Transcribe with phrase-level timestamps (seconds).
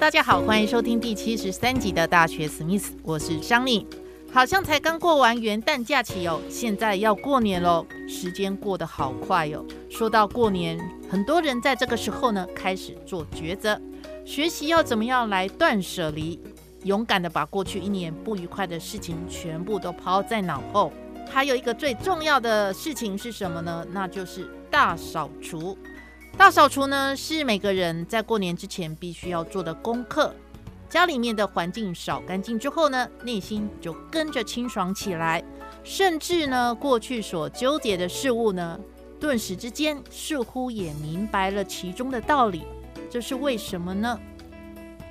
[0.00, 3.86] 大家好，欢迎收听第七十三集的大学史密斯，我是桑尼。
[4.32, 9.62] 好像才刚过完元旦假期哦，现在要过年喽，时间过得好快哦。
[9.90, 13.78] 说到过年，很多人在这个时候呢开始做抉择，
[14.24, 16.40] 学习要怎么样来断舍离，
[16.84, 20.90] 勇敢的把过去一年不愉快的事情全部都抛在脑后。
[21.30, 23.86] 还有一个最重要的事情是什么呢？
[23.92, 25.76] 那就是大扫除。
[26.40, 30.34] 大扫除呢，是每个人在过年之前必须要做的功课。
[30.88, 35.44] 家里面的环境扫干净之后呢，内心就跟着清爽起来，
[35.84, 38.80] 甚至呢，过去所纠结的事物呢，
[39.20, 42.62] 顿时之间似乎也明白了其中的道理。
[43.10, 44.18] 这是为什么呢？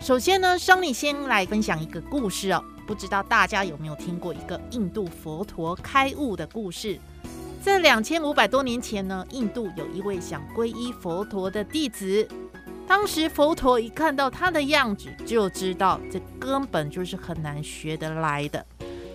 [0.01, 6.99] 首先呢，桑尼先来分享一个故事哦，不知道大家有没有听过一个印度佛陀开悟的故事。
[7.61, 12.27] 在两千五百多年前呢，印度有一位想皈依佛陀的弟子。
[12.87, 18.65] 当时佛陀一看到他的样子，就知道这根本就是很难学得来的。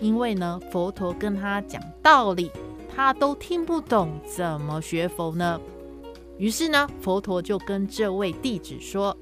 [0.01, 2.51] 因为呢，佛陀跟他讲道理，
[2.95, 5.59] 他都听不懂，怎么学佛呢？
[6.37, 9.17] 于是呢，佛陀就跟这位弟子说：“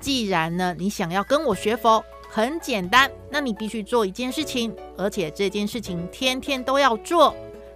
[0.00, 7.34] 既然呢，你想要跟我学佛，很简单，那你必须做一件事情，而且这件事情天天都要做。”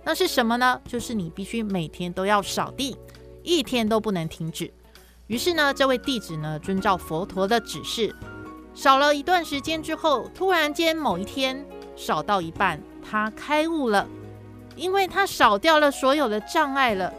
[0.08, 0.80] 那是什么呢？
[0.88, 2.96] 就是你必须每天都要扫地，
[3.42, 4.72] 一天都不能停止。
[5.26, 8.16] 于是呢，这位弟子呢，遵照佛陀的指示，
[8.74, 11.62] 扫了一段时间之后，突然间某一天
[11.94, 14.08] 扫到一半，他开悟了，
[14.76, 17.12] 因为他扫掉了所有的障碍了。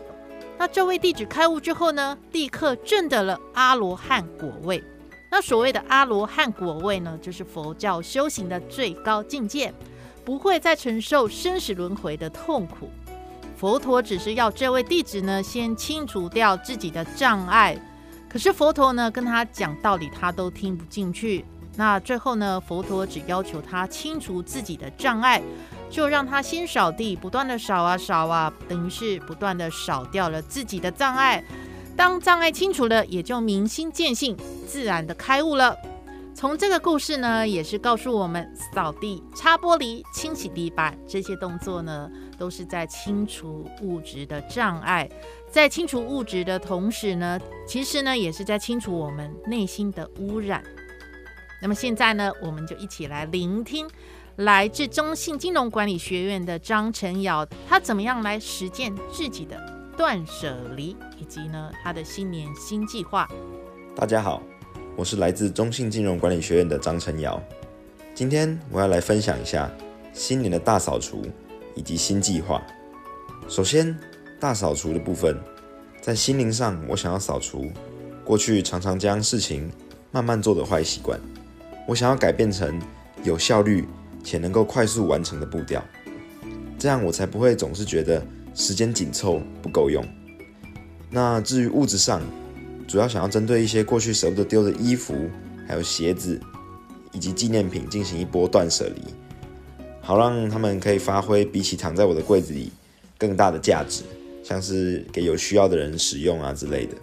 [0.57, 4.83] 那这位弟子开悟之后呢，立刻证得了阿罗汉果位。
[5.31, 9.71] 那所谓的阿罗汉果位呢，就是佛教修行的最高境界。
[10.29, 12.91] 不会再承受生死轮回的痛苦。
[13.57, 17.75] 佛陀只是要这位弟子呢，先清除掉自己的障碍。
[18.29, 21.43] 可是佛陀呢，跟他讲道理，他都听不进去。
[21.75, 25.41] 那最后呢，佛陀只要求他清除自己的障碍，
[25.89, 31.43] 就让他先扫地，不断的扫啊扫啊，等于是不断的扫掉了自己的障碍。
[31.97, 34.37] 当障碍清除了，也就明心见性，
[34.67, 35.75] 自然的开悟了。
[36.39, 45.09] 从这个故事呢，也是告诉我们，扫地、擦玻璃、清洗地板这些动作呢，都是在清除物质的障碍。
[45.51, 50.63] 在清除物质的同时呢，其实呢，也是在清除我们内心的污染。
[51.61, 53.85] 那么现在呢，我们就一起来聆听
[54.37, 59.61] 来自中信金融管理学院的张晨尧，他怎么样来实践自己的
[59.97, 63.27] 断舍离，以及呢，他的新年新计划。
[63.93, 64.41] 大家好。
[64.99, 67.41] 我是来自中信金融管理学院的张晨尧，
[68.13, 69.71] 今天我要来分享一下
[70.11, 71.25] 新年的大扫除
[71.73, 72.61] 以及新计划。
[73.47, 73.97] 首先，
[74.41, 75.39] 大扫除的部分，
[76.01, 77.71] 在心灵上，我想要扫除
[78.25, 79.71] 过去常常将事情
[80.11, 81.17] 慢慢做的坏习惯，
[81.87, 82.77] 我想要改变成
[83.23, 83.87] 有效率
[84.21, 85.81] 且能够快速完成的步调，
[86.77, 88.21] 这样我才不会总是觉得
[88.53, 90.05] 时间紧凑不够用。
[91.09, 92.21] 那至于物质上，
[92.89, 95.13] 主要想要针对一些过去舍不得丢的衣服，
[95.67, 96.41] 还有鞋子，
[97.11, 99.01] 以及纪念品进行一波断舍离，
[100.01, 102.71] 好让他们可以发挥比起躺在我的柜子里
[103.15, 104.01] 更大的价值，
[104.43, 106.95] 像是给有需要的人使用啊之类的。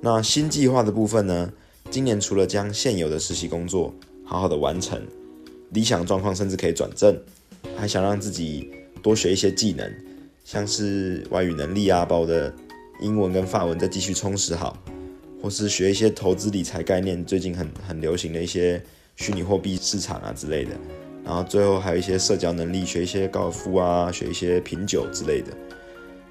[0.00, 1.52] 那新计划的部分呢？
[1.90, 3.92] 今年除了将现有的实习工作
[4.24, 4.98] 好好的完成，
[5.70, 7.14] 理想状况甚至可以转正，
[7.76, 8.70] 还想让自己
[9.02, 9.92] 多学一些技能，
[10.46, 12.50] 像是外语能力啊，把我的
[13.02, 14.82] 英文跟法文再继续充实好。
[15.42, 18.82] 或是学一些投资理财概念，最近很很流行的一些
[19.16, 20.70] 虚拟货币市场啊之类的。
[21.24, 25.52] 然后最后还有一些社交能力，学一些高尔夫啊，学一些品酒之类的。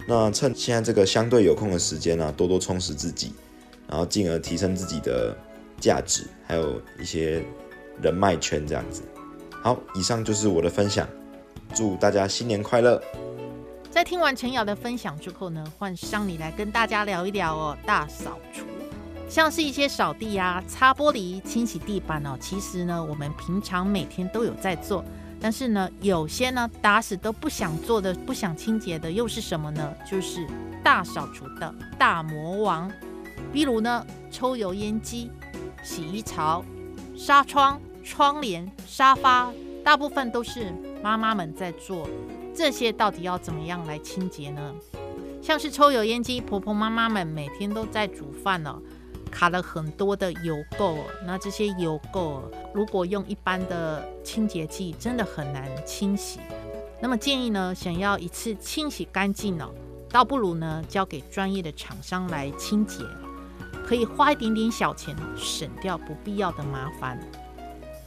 [0.08, 3.32] 那趁现在这个相对有空的时间呢，多多充实自己，
[3.88, 5.38] 然后进而提升自己的
[5.80, 7.44] 价值，还有一些
[8.02, 9.04] 人脉圈这样子。
[9.62, 11.08] 好，以上就是我的分享，
[11.76, 13.02] 祝大家新年快乐。
[13.92, 18.66] 在听完陈瑶的分享之后呢，换上你来跟大家聊一聊哦，大扫除。
[19.30, 25.06] 像是一些扫地啊、擦玻璃、清洗地板哦，其实呢，我们平常每天都有在做。
[25.40, 29.94] 但是呢，有些呢打死都不想做的、不想清洁的，又是什么呢？
[30.10, 30.48] 就是
[30.84, 32.92] 大扫除的大魔王。
[33.54, 35.30] 比如呢，抽油烟机、
[35.84, 36.66] 洗衣槽、
[37.16, 39.52] 纱窗、窗帘、沙发，
[39.84, 40.74] 大部分都是
[41.04, 42.10] 妈妈们在做。
[42.54, 44.74] 这些到底要怎么样来清洁呢？
[45.42, 48.76] 像是抽油烟机，婆婆妈妈们每天都在煮饭呢。
[49.30, 52.42] 卡了很多的油垢，那这些油垢
[52.74, 56.40] 如果用一般的清洁剂，真的很难清洗。
[57.00, 59.70] 那么建议呢，想要一次清洗干净呢，
[60.10, 63.04] 倒不如呢交给专业的厂商来清洁，
[63.86, 67.18] 可以花一点点小钱，省掉不必要的麻烦。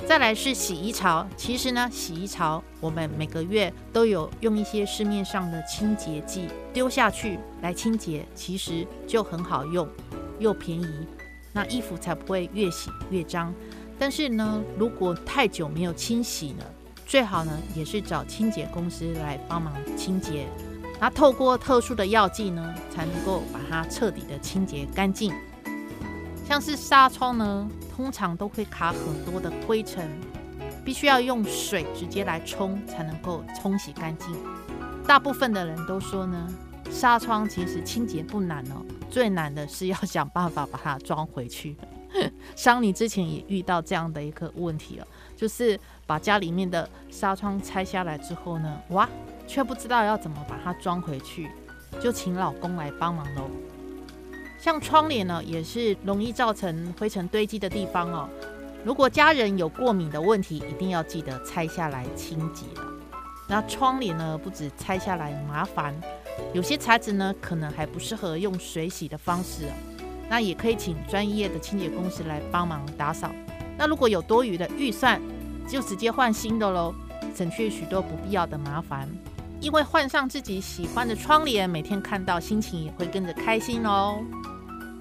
[0.05, 9.89] 再来是洗衣槽，其实呢，洗衣槽我们每个月都有用一些市面上的清洁剂丢下去来清洁，其实就很好用。
[10.39, 11.07] 又便宜，
[11.53, 13.53] 那衣服才不会越洗越脏。
[13.99, 16.65] 但是呢，如果太久没有清洗呢，
[17.07, 20.47] 最好呢也是找清洁公司来帮忙清洁。
[21.01, 25.33] 那透过特殊的药剂呢，才能够把它彻底的清洁干净。
[26.47, 30.09] 像是纱窗呢，通常都会卡很多的灰尘，
[30.85, 34.29] 必须要用水直接来冲才能够冲洗干净。
[35.07, 36.49] 大部分的人都说呢，
[36.91, 38.85] 纱窗其实清洁不难哦。
[39.13, 41.77] 最难的是要想办法把它装回去。
[42.57, 45.07] 商你之前也遇到这样的一个问题了，
[45.37, 49.09] 就是把家里面的纱窗拆下来之后呢，哇，
[49.47, 51.51] 却不知道要怎么把它装回去，
[52.01, 53.51] 就请老公来帮忙喽。
[54.59, 58.29] 像窗帘呢，也是容易造成灰尘堆积的地方哦。
[58.83, 62.87] 如果家人有过敏的问题，一定要记得拆下来清洁了。
[63.49, 65.95] 那窗帘呢，不止拆下来麻烦。
[66.53, 69.65] 有些材质呢，可能还不适合用水洗的方式，
[70.29, 73.31] 那也可以请专业的清洁公司来帮忙打扫。
[73.79, 75.21] 那如果有多余的预算，
[75.67, 76.95] 就直接换新的喽，
[77.35, 79.09] 省去许多不必要的麻烦。
[79.61, 84.23] 因为换上自己喜欢的窗帘，每天看到心情也会跟着开心哦。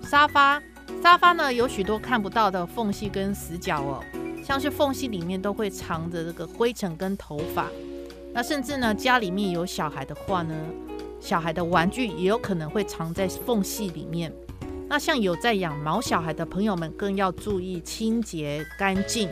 [0.04, 0.62] 沙发，
[1.02, 4.04] 沙发呢有许多看不到的缝隙跟死角哦，
[4.46, 7.68] 像是缝隙里面都会藏着这个灰尘跟头发。
[8.34, 10.56] 那甚至呢，家里面有小孩的话呢。
[11.22, 14.34] 小孩的玩具也有可能会藏在缝隙里面。
[14.90, 19.30] 那像有在养毛小孩的朋友们，更要注意清洁干净。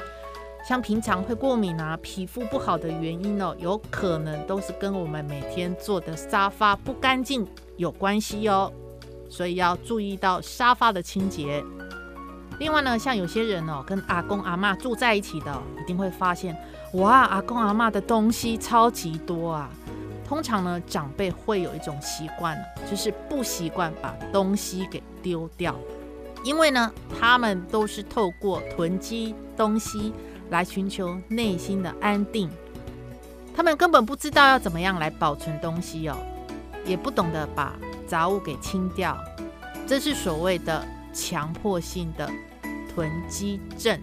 [0.65, 7.45] 像平常会过敏啊、皮肤不好的原因哦，有可能都是跟我们每天坐的沙发不干净
[7.75, 8.71] 有关系哦。
[9.29, 11.63] 所以要注意到沙发的清洁。
[12.59, 16.55] 另外呢，像有些人哦，跟阿公阿妈住在一起的，一定会发现，
[16.93, 19.69] 哇，阿公阿妈的东西超级多啊。
[20.29, 22.55] 通常呢，长辈会有一种习惯，
[22.87, 25.75] 就是不习惯把东西给丢掉，
[26.43, 30.13] 因为呢，他们都是透过囤积东西
[30.51, 32.47] 来寻求内心的安定，
[33.55, 36.15] 他们根本不知道要怎么样来保存东西哦，
[36.85, 37.73] 也不懂得把
[38.07, 39.17] 杂物给清掉，
[39.87, 42.29] 这是所谓的强迫性的
[42.93, 43.99] 囤积症。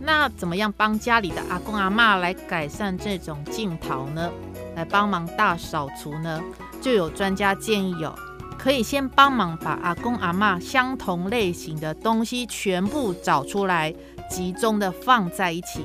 [0.00, 4.32] 那怎么样帮家里的阿公阿妈来改善这种镜头呢？
[4.76, 6.42] 来帮忙大扫除呢，
[6.80, 8.14] 就有专家建议哦，
[8.58, 13.94] 可以先帮忙把阿公阿妈相同类型的东西全部找出来，
[14.28, 15.84] 集中的放在一起，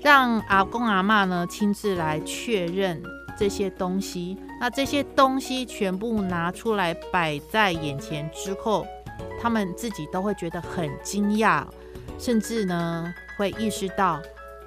[0.00, 3.02] 让阿公阿妈呢亲自来确认
[3.38, 4.36] 这些东西。
[4.60, 8.86] 那这些东西全部拿出来摆在眼前之后，
[9.40, 11.64] 他们自己都会觉得很惊讶，
[12.18, 14.20] 甚至呢会意识到，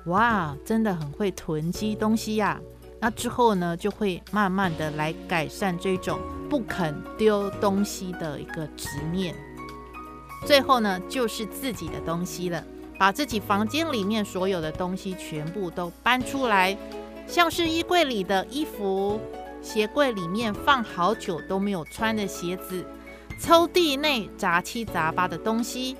[0.06, 2.60] 哇，真的很会囤积东西呀。
[3.00, 9.36] 那之后呢，就会慢慢的来改善这种不肯丢东西的一个执念。
[10.46, 12.64] 最后呢，就是自己的东西了，
[12.98, 16.78] 把自己房间里面所有的东西全部都搬出来，
[17.28, 19.20] 像是衣柜里的衣服，
[19.62, 22.86] 鞋柜里面放好久都没有穿的鞋子，
[23.42, 25.98] 抽屉内杂七杂八的东西，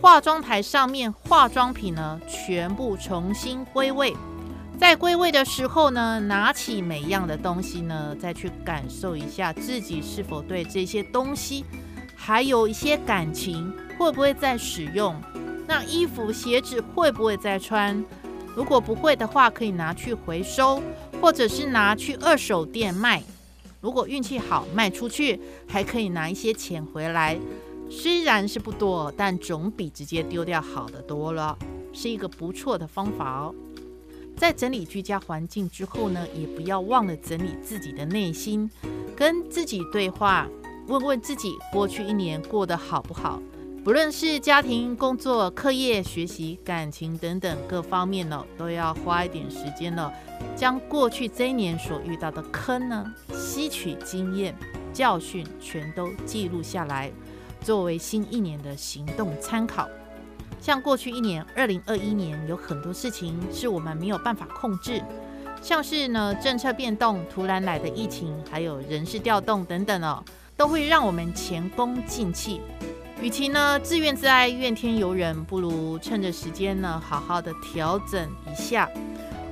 [0.00, 4.14] 化妆台上面化妆品呢，全部重新归位。
[4.78, 11.64] 在归位的时候呢，拿起每样的东西呢，再去感受一下自己是否对这些东西
[12.14, 15.14] 还有一些感情，会不会再使用？
[15.66, 18.04] 那衣服、鞋子会不会再穿？
[18.54, 20.82] 如果不会的话，可以拿去回收，
[21.20, 23.22] 或者是拿去二手店卖。
[23.80, 27.38] 如果运气好，卖出去还可以拿一些钱回来。
[27.90, 31.56] 虽然是不多，但总比直接丢掉好的多了，
[31.92, 33.54] 是一个不错的方法哦。
[34.36, 38.70] 在整理居家环境之后呢，也不要忘了整理自己的内心，
[39.16, 40.46] 跟自己对话，
[40.88, 43.40] 问问自己过去一年过得好不好。
[43.84, 50.10] 不论是家庭、工作、课业、学习、感情等等各方面呢，都要花一点时间呢，
[50.56, 54.54] 将过去这一年所遇到的坑呢，吸取经验
[54.92, 57.12] 教训，全都记录下来，
[57.60, 59.86] 作为新一年的行动参考。
[60.64, 64.98] 像过去一年，二零二一年有很多事情是我们没有办法控制，
[65.60, 70.24] 像是呢政策变动、突然来的疫情，还有人事调动等等哦，
[70.56, 72.62] 都会让我们前功尽弃。
[73.20, 78.88] 与其呢自怨自艾、怨天尤人，不如趁着时间呢好好的调整一下。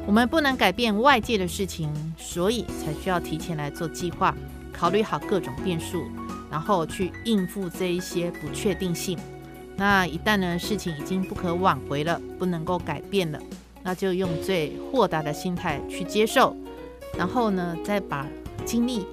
[0.07, 4.35] 我们不能改变外界的事情，所以才需要提前来做计划，
[4.73, 6.07] 考虑好各种变数，
[6.51, 9.19] 然后去应付这一些不确定性。
[9.77, 13.39] 那一旦呢，事情已经不可挽回了，不能够改变了，
[13.83, 16.57] 那就用最豁达的心态去接受，
[17.17, 18.27] 然后呢，再把
[18.65, 19.07] 精力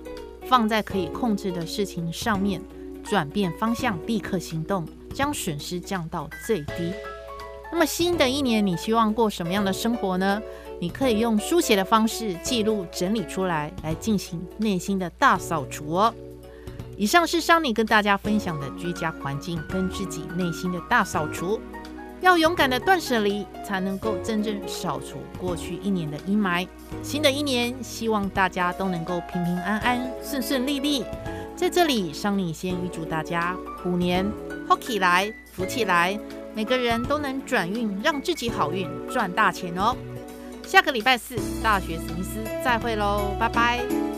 [0.45, 2.61] 放在可以控制的事情上面，
[3.03, 6.93] 转变方向，立刻行动，将损失降到最低。
[7.71, 10.41] 那么新的一年，你希望过什么样的生活呢？
[10.81, 16.13] 你可以用书写的方式记录整理出来，来进行内心的大扫除哦。
[16.99, 21.57] 以上是桑尼跟大家分享的居家环境跟自己内心的大扫除，
[22.19, 26.67] 要勇敢的断舍离，才能够真正扫除过去一年的阴霾。
[27.01, 31.05] 新的一年，希望大家都能够平平安安、顺顺利利。
[31.55, 34.29] 在这里，桑尼先预祝大家虎年
[34.67, 36.19] 好起来、福起来，
[36.53, 39.95] 每个人都能转运，让自己好运、赚大钱哦。
[40.67, 44.08] 下个礼拜四，大学史密斯再会喽，拜拜。